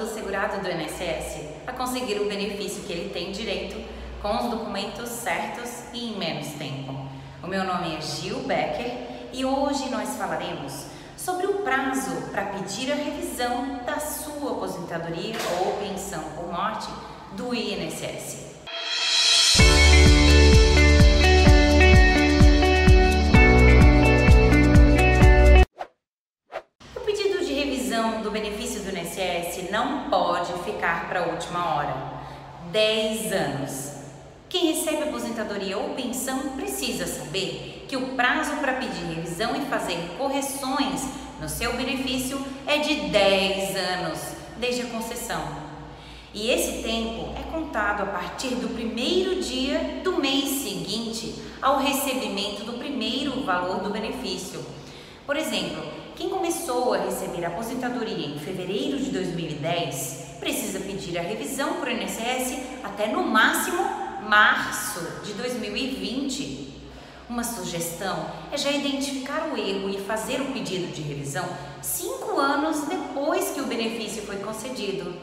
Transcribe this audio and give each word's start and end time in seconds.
ajuda 0.00 0.04
o 0.04 0.06
segurado 0.06 0.60
do 0.60 0.70
INSS 0.70 1.44
a 1.66 1.72
conseguir 1.72 2.20
o 2.20 2.28
benefício 2.28 2.82
que 2.84 2.92
ele 2.92 3.10
tem 3.10 3.32
direito 3.32 3.76
com 4.22 4.34
os 4.36 4.50
documentos 4.50 5.08
certos 5.08 5.84
e 5.92 6.12
em 6.12 6.18
menos 6.18 6.48
tempo. 6.54 6.94
O 7.42 7.46
meu 7.46 7.64
nome 7.64 7.96
é 7.96 8.00
Gil 8.00 8.40
Becker 8.40 8.90
e 9.32 9.44
hoje 9.44 9.88
nós 9.90 10.16
falaremos 10.16 10.86
sobre 11.16 11.46
o 11.46 11.58
prazo 11.58 12.30
para 12.30 12.46
pedir 12.46 12.90
a 12.92 12.94
revisão 12.94 13.80
da 13.84 13.98
sua 13.98 14.52
aposentadoria 14.52 15.36
ou 15.60 15.72
pensão 15.74 16.22
por 16.34 16.50
morte 16.50 16.88
do 17.36 17.54
INSS. 17.54 18.49
Pode 30.10 30.52
ficar 30.64 31.08
para 31.08 31.20
a 31.20 31.26
última 31.28 31.74
hora. 31.74 31.96
10 32.72 33.32
anos. 33.32 33.92
Quem 34.48 34.72
recebe 34.72 35.04
aposentadoria 35.04 35.78
ou 35.78 35.90
pensão 35.90 36.50
precisa 36.56 37.06
saber 37.06 37.86
que 37.88 37.96
o 37.96 38.08
prazo 38.14 38.56
para 38.56 38.74
pedir 38.74 39.14
revisão 39.14 39.54
e 39.56 39.64
fazer 39.66 39.96
correções 40.18 41.08
no 41.40 41.48
seu 41.48 41.76
benefício 41.76 42.44
é 42.66 42.78
de 42.78 43.08
10 43.08 43.76
anos, 43.76 44.18
desde 44.58 44.82
a 44.82 44.86
concessão. 44.86 45.70
E 46.34 46.50
esse 46.50 46.82
tempo 46.82 47.32
é 47.38 47.42
contado 47.50 48.02
a 48.02 48.06
partir 48.06 48.56
do 48.56 48.68
primeiro 48.74 49.40
dia 49.40 50.00
do 50.04 50.20
mês 50.20 50.62
seguinte 50.62 51.42
ao 51.62 51.78
recebimento 51.78 52.64
do 52.64 52.74
primeiro 52.74 53.44
valor 53.44 53.80
do 53.80 53.90
benefício. 53.90 54.64
Por 55.26 55.36
exemplo, 55.36 55.82
quem 56.20 56.28
começou 56.28 56.92
a 56.92 56.98
receber 56.98 57.46
aposentadoria 57.46 58.26
em 58.26 58.38
fevereiro 58.38 58.98
de 58.98 59.10
2010 59.10 60.36
precisa 60.38 60.78
pedir 60.80 61.16
a 61.18 61.22
revisão 61.22 61.80
o 61.80 61.88
INSS 61.88 62.58
até 62.84 63.06
no 63.06 63.22
máximo 63.22 63.82
março 64.28 65.00
de 65.24 65.32
2020. 65.32 66.74
Uma 67.26 67.42
sugestão 67.42 68.26
é 68.52 68.58
já 68.58 68.70
identificar 68.70 69.48
o 69.50 69.56
erro 69.56 69.88
e 69.88 69.98
fazer 70.02 70.42
o 70.42 70.52
pedido 70.52 70.92
de 70.92 71.00
revisão 71.00 71.48
cinco 71.80 72.38
anos 72.38 72.82
depois 72.82 73.52
que 73.52 73.62
o 73.62 73.66
benefício 73.66 74.22
foi 74.24 74.36
concedido. 74.40 75.14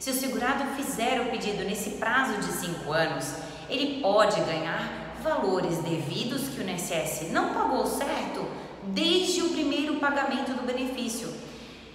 Se 0.00 0.10
o 0.10 0.14
segurado 0.14 0.64
fizer 0.74 1.20
o 1.20 1.30
pedido 1.30 1.62
nesse 1.62 1.90
prazo 1.90 2.40
de 2.40 2.52
cinco 2.54 2.92
anos, 2.92 3.34
ele 3.70 4.00
pode 4.00 4.40
ganhar 4.40 5.14
valores 5.22 5.78
devidos 5.78 6.48
que 6.48 6.60
o 6.60 6.68
INSS 6.68 7.30
não 7.30 7.54
pagou 7.54 7.86
certo 7.86 8.63
desde 8.88 9.42
o 9.42 9.50
primeiro 9.50 9.96
pagamento 9.96 10.52
do 10.52 10.66
benefício 10.66 11.32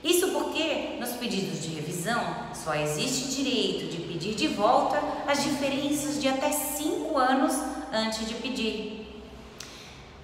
isso 0.03 0.29
porque 0.29 0.97
nos 0.99 1.09
pedidos 1.11 1.61
de 1.61 1.69
revisão 1.75 2.21
só 2.53 2.73
existe 2.73 3.35
direito 3.35 3.91
de 3.91 4.01
pedir 4.03 4.33
de 4.33 4.47
volta 4.47 5.01
as 5.27 5.43
diferenças 5.43 6.21
de 6.21 6.27
até 6.29 6.51
5 6.51 7.17
anos 7.17 7.53
antes 7.91 8.25
de 8.25 8.35
pedir. 8.35 9.23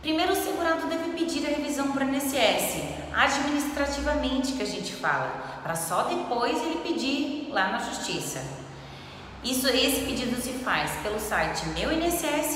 Primeiro, 0.02 0.32
o 0.32 0.36
segurado 0.36 0.88
deve 0.88 1.12
pedir 1.12 1.46
a 1.46 1.50
revisão 1.50 1.92
para 1.92 2.06
o 2.06 2.10
INSS, 2.10 2.84
administrativamente 3.14 4.54
que 4.54 4.62
a 4.62 4.66
gente 4.66 4.94
fala, 4.94 5.60
para 5.62 5.76
só 5.76 6.04
depois 6.04 6.62
ele 6.62 6.80
pedir 6.82 7.50
lá 7.52 7.72
na 7.72 7.80
Justiça. 7.80 8.42
Isso, 9.44 9.68
esse 9.68 10.06
pedido 10.06 10.40
se 10.42 10.54
faz 10.54 10.92
pelo 11.04 11.20
site 11.20 11.68
Meu 11.70 11.92
INSS 11.92 12.55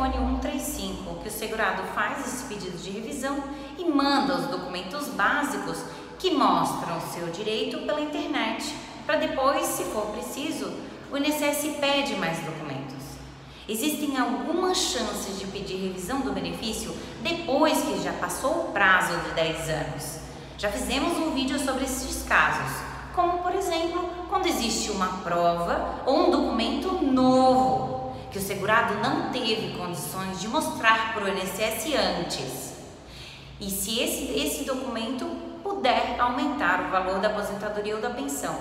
telefone 0.00 0.40
135, 0.40 1.16
que 1.22 1.28
o 1.28 1.30
segurado 1.30 1.82
faz 1.94 2.26
esse 2.26 2.44
pedido 2.44 2.78
de 2.78 2.90
revisão 2.90 3.42
e 3.76 3.84
manda 3.84 4.36
os 4.36 4.46
documentos 4.46 5.08
básicos 5.08 5.82
que 6.18 6.30
mostram 6.30 7.00
seu 7.00 7.26
direito 7.28 7.78
pela 7.86 8.00
internet, 8.00 8.74
para 9.06 9.16
depois, 9.16 9.66
se 9.66 9.84
for 9.84 10.06
preciso, 10.06 10.72
o 11.10 11.16
INSS 11.16 11.76
pede 11.80 12.14
mais 12.16 12.38
documentos. 12.38 13.00
Existem 13.68 14.16
algumas 14.18 14.78
chances 14.78 15.38
de 15.38 15.46
pedir 15.46 15.76
revisão 15.76 16.20
do 16.20 16.32
benefício 16.32 16.94
depois 17.22 17.80
que 17.82 18.02
já 18.02 18.12
passou 18.14 18.68
o 18.68 18.72
prazo 18.72 19.16
de 19.18 19.30
10 19.34 19.68
anos. 19.68 20.20
Já 20.58 20.70
fizemos 20.70 21.16
um 21.18 21.32
vídeo 21.32 21.58
sobre 21.58 21.84
esses 21.84 22.22
casos, 22.26 22.72
como 23.14 23.38
por 23.38 23.54
exemplo, 23.54 24.08
quando 24.28 24.46
existe 24.46 24.90
uma 24.90 25.08
prova 25.22 26.02
ou 26.06 26.28
um 26.28 26.30
documento 26.30 27.04
novo 27.04 27.99
que 28.30 28.38
o 28.38 28.42
segurado 28.42 28.94
não 28.94 29.30
teve 29.30 29.76
condições 29.76 30.40
de 30.40 30.48
mostrar 30.48 31.12
para 31.12 31.24
o 31.24 31.28
INSS 31.28 31.94
antes. 32.20 32.74
E 33.60 33.68
se 33.70 34.00
esse, 34.00 34.38
esse 34.38 34.64
documento 34.64 35.26
puder 35.62 36.18
aumentar 36.18 36.80
o 36.80 36.90
valor 36.90 37.18
da 37.18 37.28
aposentadoria 37.28 37.96
ou 37.96 38.00
da 38.00 38.10
pensão. 38.10 38.56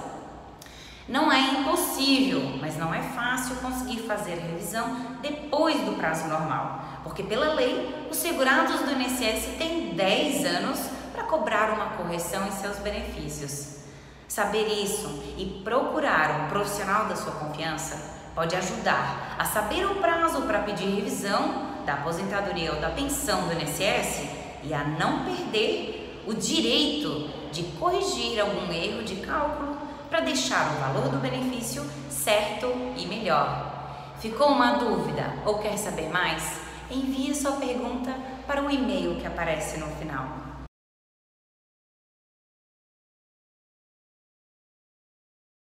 Não 1.07 1.31
é 1.31 1.39
impossível, 1.39 2.41
mas 2.59 2.77
não 2.77 2.93
é 2.93 3.01
fácil 3.01 3.55
conseguir 3.57 4.01
fazer 4.01 4.33
a 4.33 4.47
revisão 4.47 4.95
depois 5.21 5.79
do 5.81 5.93
prazo 5.93 6.27
normal, 6.27 6.83
porque 7.03 7.23
pela 7.23 7.53
lei, 7.53 8.07
os 8.11 8.17
segurados 8.17 8.81
do 8.81 8.91
INSS 8.91 9.57
têm 9.57 9.95
10 9.95 10.45
anos 10.45 10.79
para 11.11 11.23
cobrar 11.23 11.71
uma 11.71 11.97
correção 11.97 12.45
em 12.47 12.51
seus 12.51 12.77
benefícios. 12.77 13.79
Saber 14.27 14.67
isso 14.67 15.23
e 15.37 15.61
procurar 15.63 16.41
um 16.41 16.49
profissional 16.49 17.07
da 17.07 17.15
sua 17.15 17.31
confiança 17.31 18.18
pode 18.35 18.55
ajudar 18.55 19.35
a 19.37 19.45
saber 19.45 19.85
o 19.85 19.95
prazo 19.95 20.41
para 20.43 20.59
pedir 20.59 20.95
revisão 20.95 21.69
da 21.85 21.93
aposentadoria 21.93 22.73
ou 22.73 22.79
da 22.79 22.89
pensão 22.89 23.47
do 23.47 23.53
INSS 23.53 24.27
e 24.63 24.73
a 24.73 24.83
não 24.83 25.25
perder 25.25 26.23
o 26.27 26.33
direito 26.33 27.29
de 27.51 27.63
corrigir 27.79 28.39
algum 28.39 28.71
erro 28.71 29.03
de 29.03 29.15
cálculo 29.17 29.77
para 30.09 30.21
deixar 30.21 30.71
o 30.71 30.79
valor 30.79 31.09
do 31.09 31.17
benefício 31.17 31.83
certo 32.09 32.67
e 32.97 33.05
melhor. 33.05 34.13
Ficou 34.19 34.49
uma 34.49 34.73
dúvida 34.73 35.33
ou 35.45 35.59
quer 35.59 35.77
saber 35.77 36.09
mais? 36.09 36.59
Envie 36.91 37.33
sua 37.33 37.53
pergunta 37.53 38.13
para 38.45 38.61
o 38.61 38.69
e-mail 38.69 39.15
que 39.15 39.25
aparece 39.25 39.79
no 39.79 39.87
final. 39.95 40.27